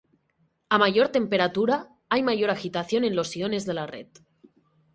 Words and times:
A 0.75 0.79
mayor 0.79 1.09
temperatura 1.09 1.87
hay 2.09 2.23
mayor 2.23 2.49
agitación 2.49 3.03
en 3.03 3.15
los 3.15 3.35
iones 3.35 3.67
de 3.67 3.75
la 3.75 3.85
red. 3.85 4.07